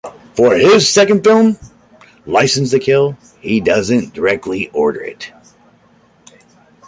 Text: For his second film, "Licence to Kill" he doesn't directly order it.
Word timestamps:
For 0.35 0.55
his 0.55 0.89
second 0.89 1.23
film, 1.23 1.57
"Licence 2.25 2.71
to 2.71 2.79
Kill" 2.79 3.17
he 3.39 3.59
doesn't 3.59 4.15
directly 4.15 4.67
order 4.69 5.01
it. 5.01 5.31